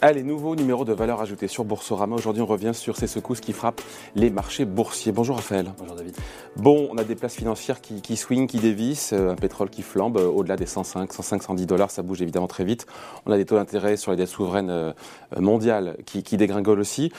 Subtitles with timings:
[0.00, 2.14] Allez, nouveau numéro de valeur ajoutée sur Boursorama.
[2.14, 3.80] Aujourd'hui, on revient sur ces secousses qui frappent
[4.14, 5.10] les marchés boursiers.
[5.10, 5.72] Bonjour Raphaël.
[5.76, 6.14] Bonjour David.
[6.54, 9.82] Bon, on a des places financières qui, qui swing, qui dévissent, euh, un pétrole qui
[9.82, 12.86] flambe euh, au-delà des 105, 105, 110 dollars, ça bouge évidemment très vite.
[13.26, 14.92] On a des taux d'intérêt sur les dettes souveraines euh,
[15.36, 17.10] mondiales qui, qui dégringolent aussi.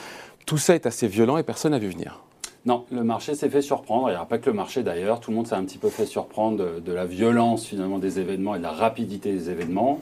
[0.46, 2.22] Tout ça est assez violent et personne n'a vu venir.
[2.64, 4.08] Non, le marché s'est fait surprendre.
[4.08, 5.20] Il n'y a pas que le marché d'ailleurs.
[5.20, 8.20] Tout le monde s'est un petit peu fait surprendre de, de, la violence finalement des
[8.20, 10.00] événements et de la rapidité des événements.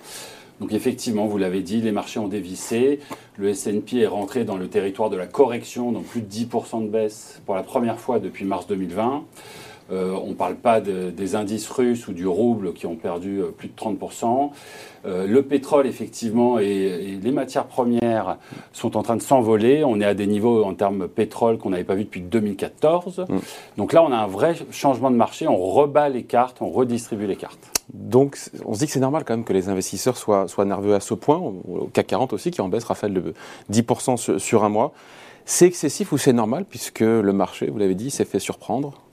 [0.60, 3.00] Donc effectivement, vous l'avez dit, les marchés ont dévissé.
[3.36, 6.88] Le S&P est rentré dans le territoire de la correction, donc plus de 10% de
[6.88, 9.24] baisse pour la première fois depuis mars 2020.
[9.90, 13.40] Euh, on ne parle pas de, des indices russes ou du rouble qui ont perdu
[13.40, 14.50] euh, plus de 30%.
[15.06, 18.36] Euh, le pétrole, effectivement, et, et, les matières premières
[18.72, 19.84] sont en train de s'envoler.
[19.84, 23.24] On est à des niveaux en termes pétrole qu'on n'avait pas vu depuis 2014.
[23.28, 23.36] Mmh.
[23.78, 25.48] Donc là, on a un vrai changement de marché.
[25.48, 27.70] On rebat les cartes, on redistribue les cartes.
[27.94, 28.36] Donc,
[28.66, 31.00] on se dit que c'est normal quand même que les investisseurs soient, soient nerveux à
[31.00, 31.38] ce point.
[31.38, 33.32] Au CAC 40 aussi, qui en baisse, Raphaël, de
[33.72, 34.92] 10% sur, sur un mois.
[35.46, 39.07] C'est excessif ou c'est normal puisque le marché, vous l'avez dit, s'est fait surprendre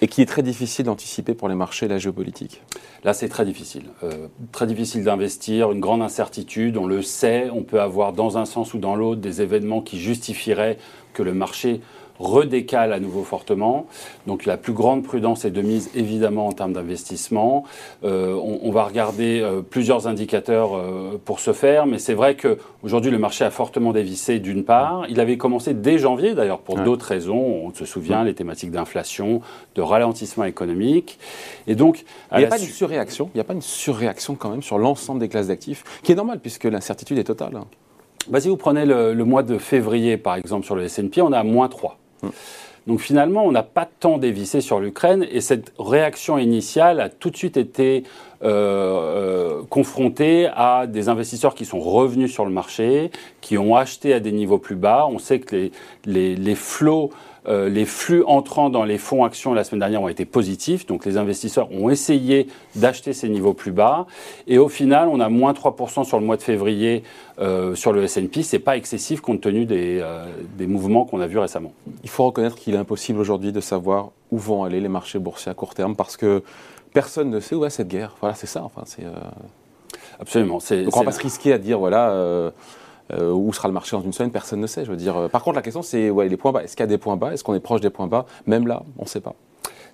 [0.00, 2.62] et qui est très difficile d'anticiper pour les marchés la géopolitique
[3.04, 3.84] Là, c'est très difficile.
[4.02, 8.44] Euh, très difficile d'investir, une grande incertitude, on le sait, on peut avoir dans un
[8.44, 10.78] sens ou dans l'autre des événements qui justifieraient
[11.12, 11.80] que le marché
[12.18, 13.86] redécale à nouveau fortement.
[14.26, 17.64] Donc la plus grande prudence est de mise évidemment en termes d'investissement.
[18.04, 22.36] Euh, on, on, va regarder euh, plusieurs indicateurs euh, pour ce faire, mais c'est vrai
[22.36, 25.06] qu'aujourd'hui le marché a fortement dévissé d'une part.
[25.08, 26.84] Il avait commencé dès janvier d'ailleurs pour ouais.
[26.84, 27.36] d'autres raisons.
[27.36, 29.40] On se souvient les thématiques d'inflation,
[29.74, 31.18] de ralentissement économique.
[31.66, 32.66] Et donc il n'y a pas su...
[32.66, 33.30] une surréaction.
[33.34, 36.16] Il n'y a pas une surréaction quand même sur l'ensemble des classes d'actifs, qui est
[36.16, 37.58] normale puisque l'incertitude est totale.
[38.28, 41.32] Bah, si vous prenez le, le, mois de février, par exemple, sur le S&P, on
[41.32, 41.96] a moins 3.
[42.86, 47.30] Donc finalement, on n'a pas tant dévissé sur l'Ukraine et cette réaction initiale a tout
[47.30, 48.04] de suite été
[48.44, 54.12] euh, euh, confrontée à des investisseurs qui sont revenus sur le marché, qui ont acheté
[54.12, 55.08] à des niveaux plus bas.
[55.10, 55.72] On sait que les,
[56.04, 57.10] les, les flots
[57.48, 61.04] euh, les flux entrants dans les fonds actions la semaine dernière ont été positifs, donc
[61.04, 64.06] les investisseurs ont essayé d'acheter ces niveaux plus bas.
[64.46, 67.02] Et au final, on a moins 3% sur le mois de février
[67.38, 68.42] euh, sur le S&P.
[68.42, 70.26] C'est pas excessif compte tenu des, euh,
[70.56, 71.72] des mouvements qu'on a vus récemment.
[72.02, 75.50] Il faut reconnaître qu'il est impossible aujourd'hui de savoir où vont aller les marchés boursiers
[75.50, 76.42] à court terme parce que
[76.92, 78.16] personne ne sait où va cette guerre.
[78.20, 78.62] Voilà, c'est ça.
[78.64, 79.04] Enfin, c'est.
[80.20, 80.58] Absolument.
[80.58, 82.10] Donc on ne va pas se risquer à dire voilà.
[82.10, 82.50] Euh,
[83.12, 84.84] euh, où sera le marché dans une semaine Personne ne sait.
[84.84, 85.28] Je veux dire.
[85.30, 86.62] Par contre, la question, c'est ouais, les points bas.
[86.62, 87.32] Est-ce qu'il y a des points bas?
[87.32, 88.26] Est-ce qu'on est proche des points bas?
[88.46, 89.34] Même là, on ne sait pas.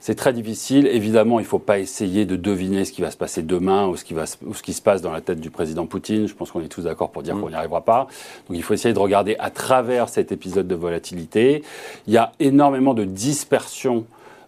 [0.02, 0.88] C'est très difficile.
[0.88, 3.96] Évidemment, il ne faut pas essayer de deviner ce qui va se passer demain ou
[3.96, 6.26] ce qui, va, ou ce qui se passe dans la tête du président Poutine.
[6.26, 7.40] Je pense qu'on est tous d'accord pour dire mmh.
[7.40, 8.08] qu'on n'y arrivera pas.
[8.48, 11.62] Donc il faut essayer de regarder à travers cet épisode de volatilité.
[12.08, 14.04] Il y a énormément de dispersion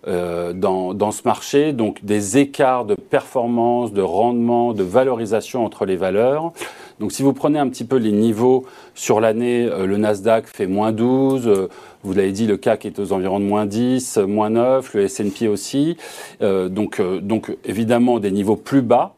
[0.06, 5.86] euh, dans, dans, ce marché, donc des écarts de performance, de rendement, de valorisation entre
[5.86, 6.52] les valeurs.
[7.00, 10.66] Donc si vous prenez un petit peu les niveaux sur l'année, euh, le Nasdaq fait
[10.66, 11.68] moins 12, euh,
[12.04, 15.48] vous l'avez dit, le CAC est aux environs de moins 10, moins 9, le S&P
[15.48, 15.96] aussi.
[16.42, 19.14] Euh, donc, donc évidemment des niveaux plus bas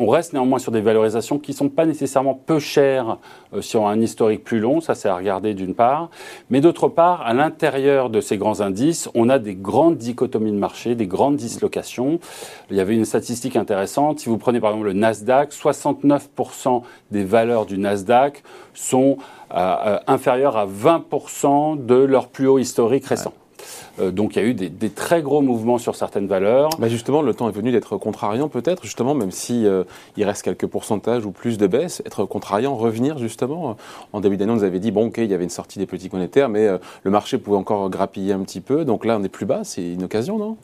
[0.00, 3.18] on reste néanmoins sur des valorisations qui ne sont pas nécessairement peu chères
[3.52, 6.08] euh, sur un historique plus long, ça c'est à regarder d'une part,
[6.48, 10.56] mais d'autre part, à l'intérieur de ces grands indices, on a des grandes dichotomies de
[10.56, 12.18] marché, des grandes dislocations.
[12.70, 17.24] Il y avait une statistique intéressante, si vous prenez par exemple le Nasdaq, 69% des
[17.24, 19.18] valeurs du Nasdaq sont
[19.52, 23.34] euh, euh, inférieures à 20% de leur plus haut historique récent.
[24.00, 26.70] Euh, donc il y a eu des, très gros mouvements sur certaines valeurs.
[26.78, 29.84] Bah justement, le temps est venu d'être contrariant peut-être, justement, même si euh,
[30.16, 33.76] il reste quelques pourcentages ou plus de baisse, être contrariant, revenir justement.
[34.12, 35.86] En début d'année, on nous avait dit, bon, ok, il y avait une sortie des
[35.86, 38.84] politiques monétaires, mais euh, le marché pouvait encore grappiller un petit peu.
[38.84, 40.56] Donc là, on est plus bas, c'est une occasion, non?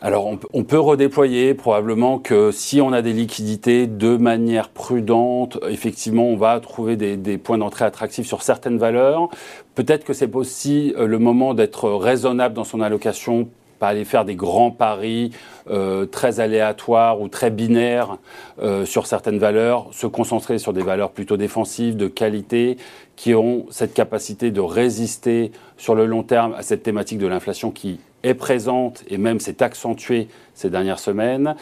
[0.00, 6.26] Alors on, peut redéployer probablement que si on a des liquidités de manière prudente, effectivement
[6.26, 9.28] on va trouver des, des points d'entrée attractifs sur certaines valeurs.
[9.74, 14.24] Peut-être que c'est aussi euh, le moment d'être raisonnable dans son allocation pas aller faire
[14.24, 15.30] des grands paris
[15.70, 18.18] euh, très aléatoires ou très binaires
[18.60, 22.76] euh, sur certaines valeurs, se concentrer sur des valeurs plutôt défensives, de qualité,
[23.16, 27.70] qui ont cette capacité de résister sur le long terme à cette thématique de l'inflation
[27.70, 31.54] qui est présente et même s'est accentuée ces dernières semaines.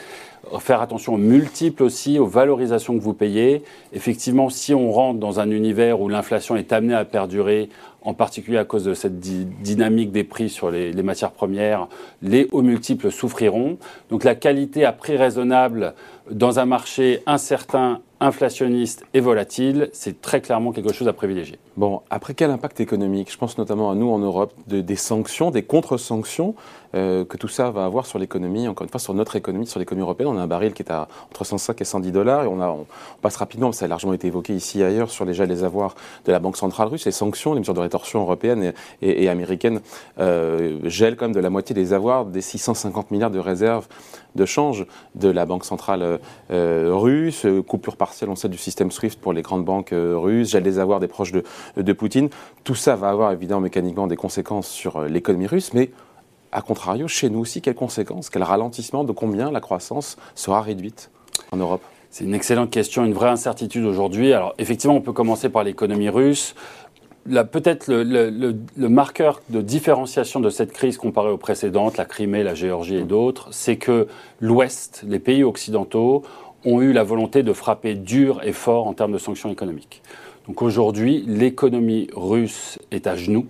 [0.60, 3.62] Faire attention aux multiples aussi, aux valorisations que vous payez.
[3.92, 7.68] Effectivement, si on rentre dans un univers où l'inflation est amenée à perdurer,
[8.06, 11.88] en particulier à cause de cette dynamique des prix sur les, matières premières,
[12.22, 13.78] les hauts multiples souffriront.
[14.10, 15.92] Donc la qualité à prix raisonnable
[16.30, 21.58] dans un marché incertain, inflationniste et volatile, c'est très clairement quelque chose à privilégier.
[21.76, 23.30] Bon, après quel impact économique?
[23.30, 26.54] Je pense notamment à nous en Europe, des sanctions, des contre-sanctions
[26.94, 29.78] euh, que tout ça va avoir sur l'économie, encore une fois sur notre économie, sur
[29.78, 30.28] l'économie européenne.
[30.28, 32.86] On a un baril qui est à entre 105 et 110 dollars et on,
[33.20, 36.32] passe rapidement, ça a largement été évoqué ici ailleurs, sur les gels des avoirs de
[36.32, 38.72] la Banque centrale russe, les sanctions, les mesures de rétorsion européennes
[39.02, 39.80] et, et, américaines
[40.18, 43.88] euh, gèlent quand même de la moitié des avoirs des 650 milliards de réserves
[44.36, 46.20] de change de la Banque centrale
[46.50, 50.50] euh, russe, coupure partielle, on sait, du système SWIFT pour les grandes banques euh, russes,
[50.52, 51.44] gel des avoirs des proches de,
[51.76, 52.30] de Poutine.
[52.64, 55.90] Tout ça va avoir évidemment mécaniquement des conséquences sur euh, l'économie russe, mais
[56.50, 58.30] a contrario, chez nous aussi, quelles conséquences?
[58.30, 59.04] Quel ralentissement?
[59.04, 61.10] De combien la croissance sera réduite
[61.52, 61.82] en Europe?
[62.08, 64.32] C'est une excellente question, une vraie incertitude aujourd'hui.
[64.32, 66.54] Alors effectivement, on peut commencer par l'économie russe.
[67.52, 72.44] Peut-être le, le, le, marqueur de différenciation de cette crise comparée aux précédentes, la Crimée,
[72.44, 74.06] la Géorgie et d'autres, c'est que
[74.40, 76.22] l'Ouest, les pays occidentaux,
[76.66, 80.02] ont eu la volonté de frapper dur et fort en termes de sanctions économiques.
[80.48, 83.46] Donc aujourd'hui, l'économie russe est à genoux,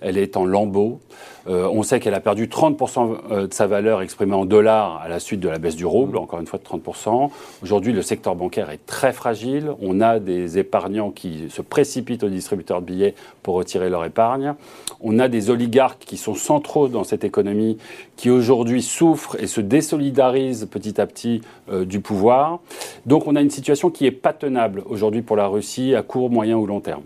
[0.00, 1.00] elle est en lambeaux.
[1.48, 5.08] Euh, on sait qu'elle a perdu 30% euh, de sa valeur exprimée en dollars à
[5.08, 7.30] la suite de la baisse du rouble, encore une fois de 30%.
[7.62, 9.70] Aujourd'hui, le secteur bancaire est très fragile.
[9.80, 14.54] On a des épargnants qui se précipitent aux distributeurs de billets pour retirer leur épargne.
[15.00, 17.78] On a des oligarques qui sont centraux dans cette économie,
[18.16, 22.60] qui aujourd'hui souffrent et se désolidarisent petit à petit euh, du pouvoir.
[23.04, 26.30] Donc on a une situation qui est pas tenable aujourd'hui pour la Russie à court,
[26.30, 27.02] moyen ou long terme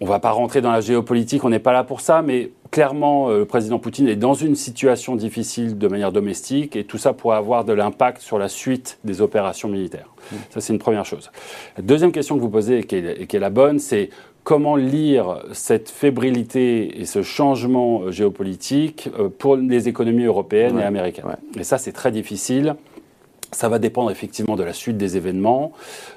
[0.00, 2.50] on ne va pas rentrer dans la géopolitique, on n'est pas là pour ça, mais
[2.70, 6.98] clairement, euh, le président Poutine est dans une situation difficile de manière domestique et tout
[6.98, 10.08] ça pourrait avoir de l'impact sur la suite des opérations militaires.
[10.32, 10.36] Mm.
[10.50, 11.30] Ça, c'est une première chose.
[11.76, 14.10] La deuxième question que vous posez et qui est, la bonne, c'est
[14.42, 20.82] comment lire cette fébrilité et ce changement euh, géopolitique euh, pour les économies européennes et
[20.82, 21.36] américaines?
[21.58, 22.74] Et ça, c'est très difficile.
[23.52, 25.72] Ça va dépendre effectivement de la suite des événements.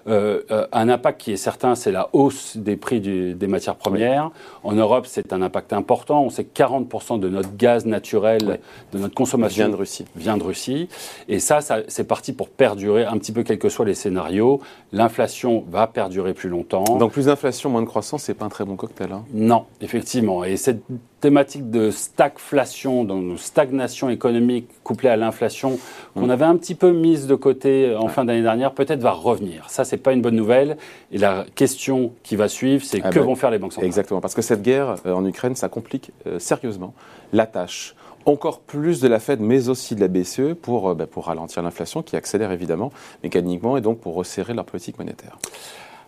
[0.08, 4.32] Euh, euh, un impact qui est certain, c'est la hausse des prix des matières premières.
[4.64, 6.24] En Europe, c'est un impact important.
[6.24, 8.60] On sait que 40% de notre gaz naturel,
[8.92, 10.06] de notre consommation vient de Russie.
[10.16, 10.90] Vient de Russie.
[11.28, 14.62] Et ça, ça c'est parti pour perdurer un petit peu quels que soient les scénarios.
[14.92, 16.84] L'inflation va perdurer plus longtemps.
[16.98, 19.12] Donc plus d'inflation, moins de croissance, c'est pas un très bon cocktail.
[19.12, 19.26] Hein?
[19.34, 20.44] Non, effectivement.
[20.44, 20.82] Et cette
[21.28, 25.78] thématique de stagflation, de stagnation économique couplée à l'inflation,
[26.14, 26.32] qu'on mm.
[26.32, 29.70] avait un petit peu mise de côté en fin d'année dernière, peut-être va revenir.
[29.70, 30.78] Ça, c'est pas une bonne nouvelle.
[31.12, 33.88] Et la question qui va suivre, c'est ah que ben, vont faire les banques centrales
[33.88, 36.94] Exactement, parce que cette guerre euh, en Ukraine, ça complique euh, sérieusement
[37.34, 37.94] la tâche
[38.26, 41.62] encore plus de la Fed, mais aussi de la BCE pour, euh, ben, pour ralentir
[41.62, 45.38] l'inflation qui accélère évidemment mécaniquement et donc pour resserrer leur politique monétaire.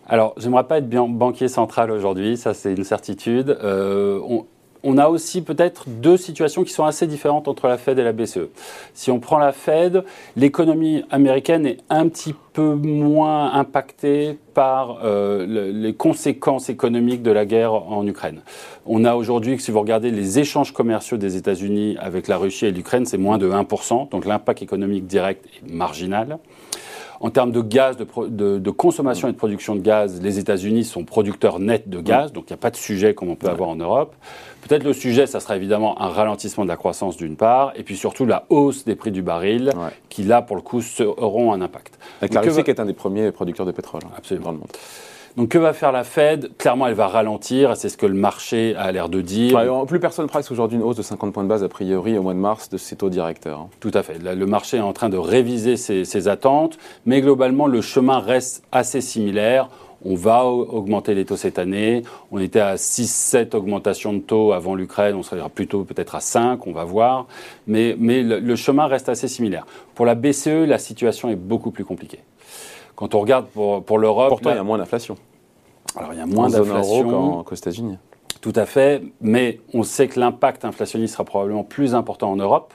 [0.08, 3.58] Alors, j'aimerais pas être banquier central aujourd'hui, ça c'est une certitude.
[3.62, 4.46] On,
[4.82, 8.12] on a aussi peut-être deux situations qui sont assez différentes entre la Fed et la
[8.12, 8.48] BCE.
[8.94, 10.04] Si on prend la Fed,
[10.36, 17.46] l'économie américaine est un petit peu moins impactée par euh, les conséquences économiques de la
[17.46, 18.40] guerre en Ukraine.
[18.86, 22.72] On a aujourd'hui, si vous regardez les échanges commerciaux des États-Unis avec la Russie et
[22.72, 26.38] l'Ukraine, c'est moins de 1%, donc l'impact économique direct est marginal.
[27.22, 31.58] En termes de gaz, de, consommation et de production de gaz, les États-Unis sont producteurs
[31.58, 33.76] nets de gaz, donc il n'y a pas de sujet comme on peut avoir en
[33.76, 34.14] Europe.
[34.66, 37.96] Peut-être le sujet, ça sera évidemment un ralentissement de la croissance d'une part, et puis
[37.96, 39.70] surtout la hausse des prix du baril,
[40.08, 40.82] qui là, pour le coup,
[41.18, 41.98] auront un impact.
[42.22, 44.46] Avec la Russie qui est un des premiers producteurs de pétrole hein, Absolument.
[44.46, 44.72] dans le monde.
[45.36, 46.50] Donc que va faire la Fed?
[46.58, 49.86] Clairement, elle va ralentir, c'est ce que le marché a l'air de dire.
[49.86, 52.34] plus personne price aujourd'hui une hausse de 50 points de base, a priori, au mois
[52.34, 53.60] de mars, de ses taux directeurs.
[53.60, 53.68] Hein.
[53.80, 54.18] Tout à fait.
[54.18, 59.00] le marché est en train de réviser ses, attentes, mais globalement, le chemin reste assez
[59.00, 59.68] similaire.
[60.02, 62.02] On va augmenter les taux cette année.
[62.30, 65.14] On était à 6-7 augmentations de taux avant l'Ukraine.
[65.14, 67.26] On sera plutôt peut-être à 5, on va voir.
[67.66, 69.66] Mais, mais le, chemin reste assez similaire.
[69.94, 72.20] Pour la BCE, la situation est beaucoup plus compliquée.
[73.00, 74.28] Quand on regarde pour, pour l'Europe.
[74.28, 75.16] Pourtant, il y a moins d'inflation.
[75.96, 77.42] Alors, il y a moins d'inflation.
[77.44, 77.96] qu'aux États-Unis.
[78.42, 79.02] Tout à fait.
[79.22, 82.74] Mais on sait que l'impact inflationniste sera probablement plus important en Europe.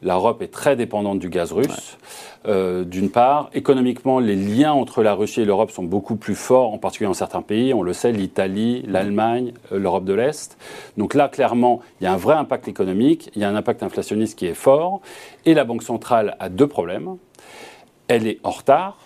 [0.00, 1.98] L'Europe est très dépendante du gaz russe,
[2.46, 3.50] euh, d'une part.
[3.52, 7.14] Économiquement, les liens entre la Russie et l'Europe sont beaucoup plus forts, en particulier dans
[7.14, 7.74] certains pays.
[7.74, 10.56] On le sait, l'Italie, l'Allemagne, euh, l'Europe de l'Est.
[10.98, 13.82] Donc là, clairement, il y a un vrai impact économique, il y a un impact
[13.82, 15.00] inflationniste qui est fort.
[15.46, 17.16] Et la Banque centrale a deux problèmes.
[18.06, 18.98] Elle est en retard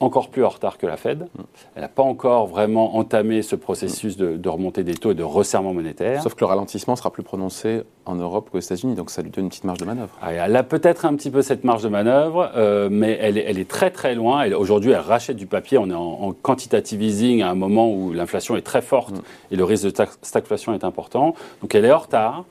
[0.00, 1.28] encore plus en retard que la Fed.
[1.74, 5.72] Elle n'a pas encore vraiment entamé ce processus de, remontée des taux et de resserrement
[5.72, 6.22] monétaire.
[6.22, 9.44] Sauf que le ralentissement sera plus prononcé en Europe qu'aux États-Unis, donc ça lui donne
[9.44, 10.10] une petite marge de manœuvre.
[10.22, 13.44] Ah, elle a peut-être un petit peu cette marge de manœuvre, euh, mais elle est,
[13.46, 14.50] elle est, très très loin.
[14.52, 15.78] Aujourd'hui, elle rachète du papier.
[15.78, 19.22] On est en, quantitative easing à un moment où l'inflation est très forte mm.
[19.52, 21.34] et le risque de stagflation est important.
[21.60, 22.44] Donc elle est en retard.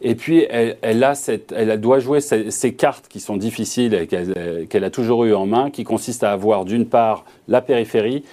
[0.00, 3.94] Et puis, elle, elle, a cette, elle doit jouer ces, ces cartes qui sont difficiles
[3.94, 8.24] et qu'elle a toujours eu en main, qui consistent à avoir d'une part la périphérie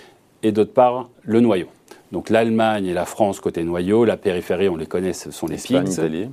[0.44, 1.67] et d'autre part le noyau.
[2.12, 5.58] Donc l'Allemagne et la France côté noyau, la périphérie, on les connaît, ce sont les
[5.58, 6.29] PIGS.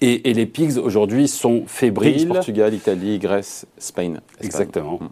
[0.00, 2.28] Et, et les PIGS aujourd'hui sont fébriles.
[2.28, 4.14] Portugal, Italie, Grèce, Spain.
[4.14, 4.20] Espagne.
[4.42, 4.98] Exactement.
[5.00, 5.08] Mm.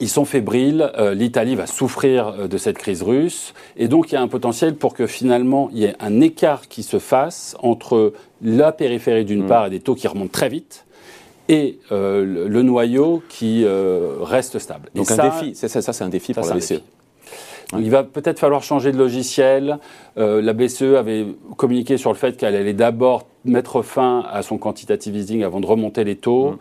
[0.00, 4.16] Ils sont fébriles, euh, l'Italie va souffrir euh, de cette crise russe, et donc il
[4.16, 7.56] y a un potentiel pour que finalement il y ait un écart qui se fasse
[7.62, 9.46] entre la périphérie d'une Mm.
[9.46, 10.84] part et des taux qui remontent très vite,
[11.48, 14.88] et euh, le, le noyau qui euh, reste stable.
[14.96, 16.80] Donc et un ça, défi, ça, ça, ça, c'est un défi ça, pour la BCE.
[17.80, 19.78] Il va peut-être falloir changer de logiciel.
[20.18, 21.26] Euh, la BCE avait
[21.56, 25.66] communiqué sur le fait qu'elle allait d'abord mettre fin à son quantitative easing avant de
[25.66, 26.56] remonter les taux.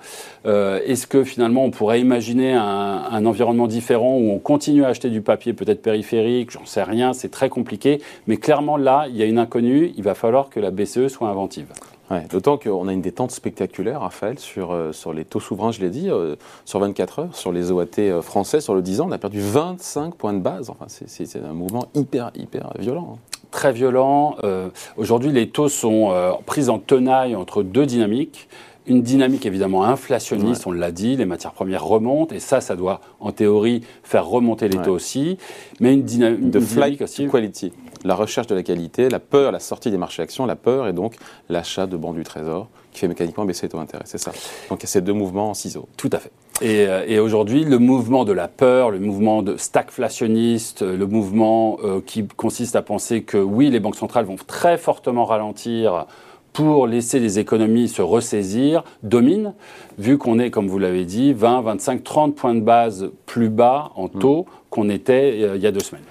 [0.45, 4.89] Euh, Est-ce que finalement on pourrait imaginer un, un environnement différent où on continue à
[4.89, 6.51] acheter du papier peut-être périphérique?
[6.51, 8.01] J'en sais rien, c'est très compliqué.
[8.27, 9.93] Mais clairement là, il y a une inconnue.
[9.95, 11.67] Il va falloir que la BCE soit inventive.
[12.11, 15.79] Ouais, D'autant qu'on a une détente spectaculaire, Raphaël, sur, euh, sur les taux souverains, je
[15.79, 19.07] l'ai dit, euh, sur 24 heures, sur les OAT euh, français, sur le 10 ans,
[19.07, 20.69] on a perdu 25 points de base.
[20.69, 23.15] Enfin, c'est- un mouvement hyper, hyper violent.
[23.15, 23.19] hein.
[23.51, 24.35] très violent.
[24.43, 28.49] Euh, Aujourd'hui, les taux sont euh, pris en tenaille entre deux dynamiques.
[28.87, 32.99] Une dynamique évidemment inflationniste, on l'a dit, les matières premières remontent, et ça, ça doit
[33.21, 34.83] en théorie faire remonter les Ouais.
[34.83, 35.37] taux aussi.
[35.79, 37.27] Mais une, dyna- une De dynamique flight aussi.
[37.29, 37.71] quality.
[38.03, 40.93] La recherche de la qualité, la peur, la sortie des marchés actions, la peur et
[40.93, 41.15] donc
[41.49, 44.03] l'achat de bons du trésor qui fait mécaniquement baisser les taux d'intérêt.
[44.05, 44.31] C'est ça.
[44.69, 45.87] Donc il y a ces deux mouvements en ciseaux.
[45.97, 46.31] Tout à fait.
[46.61, 51.07] Et, euh, et aujourd'hui, le mouvement de la peur, le mouvement de stagflationniste, euh, le
[51.07, 56.05] mouvement euh, qui consiste à penser que oui, les banques centrales vont très fortement ralentir
[56.53, 59.53] pour laisser les économies se ressaisir, domine,
[59.97, 63.91] vu qu'on est, comme vous l'avez dit, 20, 25, 30 points de base plus bas
[63.95, 66.03] en taux qu'on était euh, il y a deux semaines.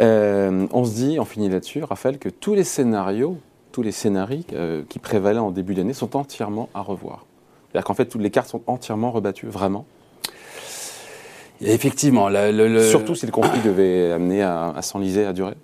[0.00, 3.36] Euh, on se dit, on finit là-dessus, Raphaël, que tous les scénarios,
[3.72, 7.26] tous les scénarios euh, qui prévalaient en début d'année sont entièrement à revoir.
[7.70, 9.84] C'est-à-dire qu'en fait, toutes les cartes sont entièrement rebattues, vraiment.
[11.60, 15.32] Et effectivement, la- le- le- Surtout si le conflit devait amener à, à s'enliser, à
[15.32, 15.54] durer.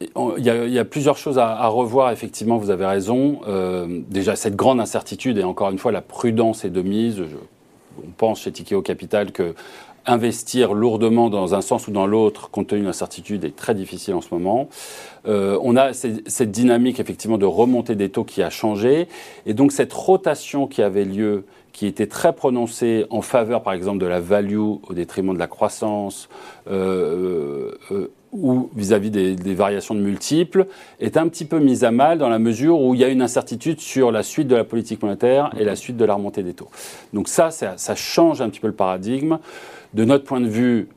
[0.00, 3.40] Il y, a, il y a plusieurs choses à, à revoir, effectivement, vous avez raison.
[3.46, 7.16] Euh, déjà, cette grande incertitude, et encore une fois, la prudence est de mise.
[7.16, 7.36] Je-
[8.02, 9.54] on pense chez Tikeo Capital que
[10.06, 14.14] investir lourdement dans un sens ou dans l'autre, compte tenu de l'incertitude, est très difficile
[14.14, 14.68] en ce moment.
[15.26, 19.08] Euh, on a cette dynamique, effectivement, de remontée des taux qui a changé.
[19.46, 23.98] Et donc, cette rotation qui avait lieu, qui était très prononcée en faveur, par exemple,
[23.98, 26.28] de la value au détriment de la croissance,
[26.70, 27.72] euh,
[28.90, 30.66] vis-à-vis des, des variations de multiples,
[30.98, 33.22] est un petit peu mise à mal dans la mesure où il y a une
[33.22, 36.54] incertitude sur la suite de la politique monétaire et la suite de la remontée des
[36.54, 36.68] taux.
[37.12, 39.38] Donc ça, ça, ça change un petit peu le paradigme.
[39.94, 40.88] De notre point de vue,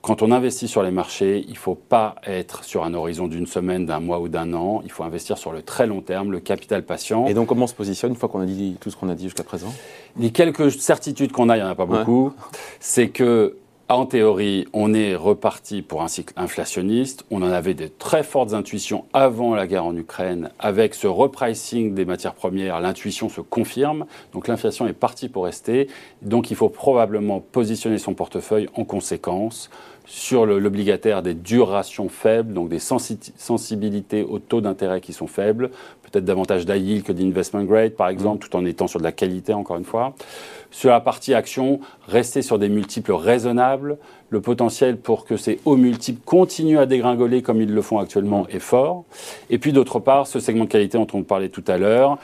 [0.00, 3.46] quand on investit sur les marchés, il ne faut pas être sur un horizon d'une
[3.46, 4.82] semaine, d'un mois ou d'un an.
[4.84, 7.26] Il faut investir sur le très long terme, le capital patient.
[7.26, 9.14] Et donc, comment on se positionne une fois qu'on a dit tout ce qu'on a
[9.14, 9.72] dit jusqu'à présent?
[10.18, 11.98] Les quelques certitudes qu'on a, il n'y en a pas Ouais.
[11.98, 12.32] beaucoup,
[12.80, 13.56] c'est que,
[13.88, 17.24] en théorie, on est reparti pour un cycle inflationniste.
[17.30, 20.50] On en avait de très fortes intuitions avant la guerre en Ukraine.
[20.58, 24.06] Avec ce repricing des matières premières, l'intuition se confirme.
[24.32, 25.88] Donc l'inflation est partie pour rester.
[26.22, 29.70] Donc il faut probablement positionner son portefeuille en conséquence
[30.06, 35.70] sur l'obligataire des durations faibles, donc des sensi- sensibilités au taux d'intérêt qui sont faibles,
[36.14, 39.12] peut-être davantage d'high yield que d'investment grade par exemple, tout en étant sur de la
[39.12, 40.14] qualité encore une fois.
[40.70, 43.98] Sur la partie action, rester sur des multiples raisonnables.
[44.30, 48.46] Le potentiel pour que ces hauts multiples continuent à dégringoler comme ils le font actuellement
[48.48, 49.04] est fort.
[49.50, 52.18] Et puis d'autre part, ce segment de qualité dont on parlait tout à l'heure,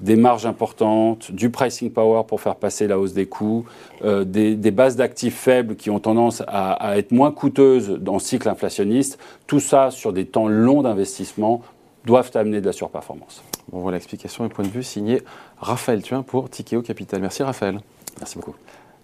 [0.00, 3.64] des marges importantes, du pricing power pour faire passer la hausse des coûts,
[4.04, 8.14] euh, des, des bases d'actifs faibles qui ont tendance à, à être moins coûteuses dans
[8.14, 11.62] le cycle inflationniste, tout ça sur des temps longs d'investissement
[12.04, 13.42] doivent amener de la surperformance.
[13.70, 15.22] Bon, voilà l'explication et point de vue signé
[15.58, 17.20] Raphaël Thuin pour Tikeo Capital.
[17.20, 17.80] Merci Raphaël.
[18.18, 18.54] Merci beaucoup.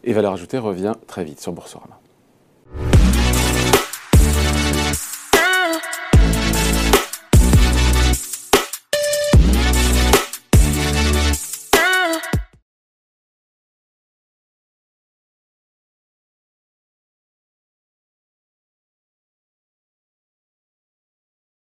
[0.05, 2.01] Et Valeur Ajoutée revient très vite sur Boursorama.